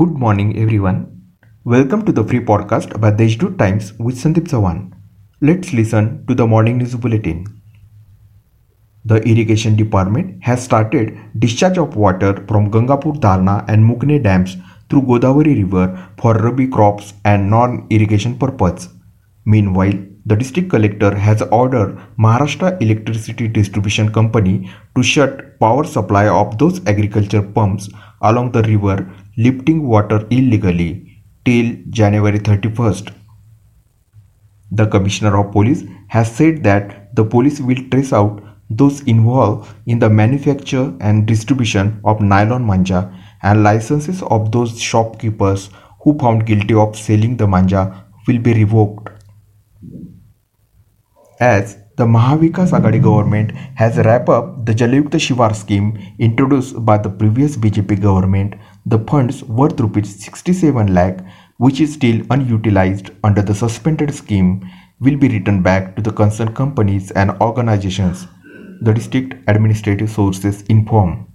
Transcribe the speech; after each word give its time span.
Good 0.00 0.14
morning, 0.22 0.48
everyone. 0.58 0.96
Welcome 1.64 2.04
to 2.06 2.12
the 2.12 2.22
free 2.22 2.40
podcast 2.48 3.00
by 3.00 3.10
Deshdoot 3.12 3.56
Times 3.56 3.92
with 3.98 4.16
Sandeep 4.22 4.48
Sawan. 4.52 4.92
Let's 5.40 5.72
listen 5.72 6.26
to 6.26 6.34
the 6.34 6.46
morning 6.46 6.76
news 6.78 6.96
bulletin. 6.96 7.38
The 9.06 9.22
irrigation 9.30 9.76
department 9.76 10.42
has 10.42 10.62
started 10.62 11.16
discharge 11.38 11.78
of 11.78 11.96
water 11.96 12.32
from 12.48 12.70
Gangapur 12.70 13.20
Darna 13.20 13.64
and 13.68 13.88
Mukne 13.88 14.22
dams 14.22 14.56
through 14.90 15.02
Godavari 15.12 15.56
river 15.62 15.86
for 16.20 16.34
rabi 16.34 16.66
crops 16.66 17.14
and 17.24 17.48
non-irrigation 17.48 18.36
purpose. 18.38 18.88
Meanwhile, 19.46 19.94
the 20.26 20.36
district 20.36 20.68
collector 20.68 21.14
has 21.14 21.40
ordered 21.60 21.96
Maharashtra 22.18 22.82
Electricity 22.82 23.48
Distribution 23.48 24.12
Company 24.12 24.70
to 24.96 25.02
shut 25.02 25.58
power 25.60 25.84
supply 25.84 26.26
of 26.28 26.58
those 26.58 26.84
agriculture 26.86 27.42
pumps 27.42 27.88
along 28.20 28.50
the 28.52 28.62
river 28.64 29.10
lifting 29.36 29.86
water 29.86 30.26
illegally 30.30 31.22
till 31.44 31.76
January 31.90 32.38
31st. 32.38 33.12
The 34.72 34.86
Commissioner 34.86 35.38
of 35.38 35.52
Police 35.52 35.84
has 36.08 36.34
said 36.34 36.62
that 36.64 37.14
the 37.14 37.24
police 37.24 37.60
will 37.60 37.88
trace 37.90 38.12
out 38.12 38.42
those 38.70 39.02
involved 39.02 39.74
in 39.86 39.98
the 39.98 40.10
manufacture 40.10 40.92
and 41.00 41.26
distribution 41.26 42.00
of 42.04 42.20
nylon 42.20 42.64
manja 42.64 43.14
and 43.42 43.62
licenses 43.62 44.22
of 44.22 44.50
those 44.52 44.80
shopkeepers 44.80 45.70
who 46.02 46.18
found 46.18 46.46
guilty 46.46 46.74
of 46.74 46.96
selling 46.96 47.36
the 47.36 47.46
manja 47.46 48.04
will 48.26 48.38
be 48.38 48.54
revoked. 48.54 49.10
As 51.38 51.76
the 51.98 52.06
Mahavikas 52.06 52.72
Aghadi 52.72 53.02
government 53.02 53.50
has 53.74 53.98
wrapped 53.98 54.30
up 54.30 54.64
the 54.64 54.72
Jalyukta 54.72 55.18
Shivar 55.18 55.54
scheme 55.54 56.14
introduced 56.18 56.82
by 56.82 56.96
the 56.96 57.10
previous 57.10 57.58
BJP 57.58 58.00
government, 58.00 58.54
the 58.86 58.98
funds 59.00 59.44
worth 59.44 59.78
rupees 59.78 60.24
67 60.24 60.94
lakh, 60.94 61.20
which 61.58 61.78
is 61.80 61.92
still 61.92 62.22
unutilized 62.30 63.10
under 63.22 63.42
the 63.42 63.54
suspended 63.54 64.14
scheme, 64.14 64.66
will 65.00 65.18
be 65.18 65.28
returned 65.28 65.62
back 65.62 65.94
to 65.96 66.00
the 66.00 66.10
concerned 66.10 66.54
companies 66.54 67.10
and 67.10 67.30
organizations, 67.42 68.26
the 68.80 68.94
district 68.94 69.34
administrative 69.46 70.08
sources 70.08 70.62
inform. 70.70 71.26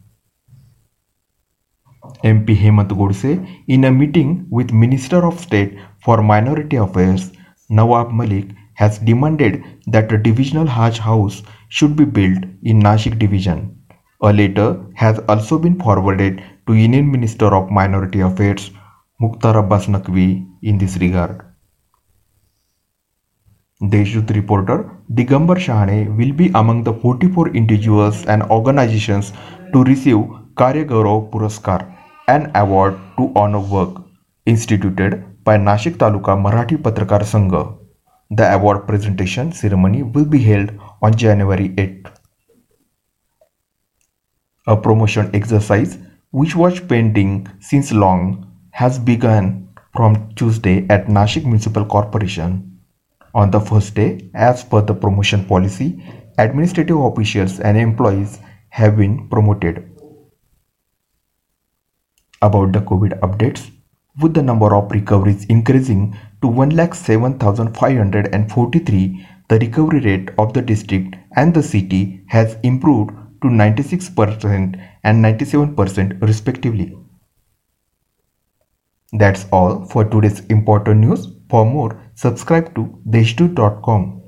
MP 2.23 2.57
Hemant 2.57 2.89
Godse, 2.89 3.47
in 3.67 3.83
a 3.83 3.91
meeting 3.91 4.47
with 4.49 4.71
Minister 4.71 5.23
of 5.23 5.39
State 5.39 5.77
for 6.03 6.23
Minority 6.23 6.77
Affairs, 6.77 7.31
Nawab 7.69 8.11
Malik, 8.11 8.49
has 8.75 8.99
demanded 8.99 9.63
that 9.87 10.11
a 10.11 10.17
divisional 10.17 10.65
Hajj 10.65 10.99
house 10.99 11.43
should 11.69 11.95
be 11.95 12.05
built 12.05 12.43
in 12.63 12.81
Nashik 12.81 13.19
division. 13.19 13.77
A 14.21 14.31
letter 14.31 14.85
has 14.95 15.19
also 15.27 15.57
been 15.57 15.79
forwarded 15.79 16.43
to 16.67 16.73
Union 16.73 17.11
Minister 17.11 17.47
of 17.55 17.71
Minority 17.71 18.21
Affairs 18.21 18.71
Mukhtar 19.21 19.57
Abbas 19.57 19.87
Naqvi 19.87 20.45
in 20.61 20.77
this 20.77 20.97
regard. 20.97 21.41
Deshdoot 23.81 24.29
reporter 24.35 24.91
Digambar 25.11 25.57
Shahane 25.57 26.15
will 26.15 26.33
be 26.33 26.51
among 26.53 26.83
the 26.83 26.93
44 26.93 27.49
individuals 27.49 28.25
and 28.27 28.43
organizations 28.43 29.33
to 29.73 29.83
receive 29.83 30.17
Karya 30.55 30.85
Gaurav 30.85 31.31
Puraskar, 31.31 31.91
an 32.27 32.51
award 32.53 32.99
to 33.17 33.31
honor 33.35 33.59
work 33.59 34.03
instituted 34.45 35.23
by 35.43 35.57
Nashik 35.57 35.97
Taluka 35.97 36.37
Marathi 36.37 36.77
Patrakar 36.77 37.21
Sangha. 37.21 37.80
The 38.33 38.53
award 38.53 38.87
presentation 38.87 39.51
ceremony 39.51 40.03
will 40.03 40.23
be 40.23 40.41
held 40.41 40.71
on 41.01 41.15
January 41.15 41.73
8. 41.77 42.07
A 44.67 44.77
promotion 44.77 45.29
exercise, 45.33 45.97
which 46.29 46.55
was 46.55 46.79
pending 46.79 47.49
since 47.59 47.91
long, 47.91 48.49
has 48.71 48.97
begun 48.97 49.67
from 49.93 50.33
Tuesday 50.35 50.87
at 50.89 51.07
Nashik 51.07 51.43
Municipal 51.43 51.83
Corporation. 51.83 52.79
On 53.33 53.51
the 53.51 53.59
first 53.59 53.95
day, 53.95 54.29
as 54.33 54.63
per 54.63 54.81
the 54.81 54.93
promotion 54.93 55.43
policy, 55.43 56.01
administrative 56.37 57.01
officials 57.01 57.59
and 57.59 57.77
employees 57.77 58.39
have 58.69 58.95
been 58.95 59.27
promoted. 59.27 59.91
About 62.41 62.71
the 62.71 62.79
COVID 62.79 63.19
updates, 63.19 63.69
with 64.19 64.33
the 64.33 64.41
number 64.41 64.75
of 64.75 64.91
recoveries 64.91 65.45
increasing 65.45 66.17
to 66.41 66.47
1,07,543, 66.47 69.27
the 69.47 69.59
recovery 69.59 70.01
rate 70.01 70.31
of 70.37 70.51
the 70.53 70.61
district 70.61 71.15
and 71.35 71.53
the 71.53 71.63
city 71.63 72.25
has 72.27 72.57
improved 72.63 73.11
to 73.41 73.47
96% 73.47 74.77
and 75.03 75.23
97% 75.23 76.21
respectively. 76.21 76.97
That's 79.13 79.45
all 79.51 79.85
for 79.85 80.05
today's 80.05 80.39
important 80.45 81.01
news. 81.01 81.27
For 81.49 81.65
more, 81.65 81.99
subscribe 82.15 82.73
to 82.75 82.97
deshdoot.com. 83.09 84.20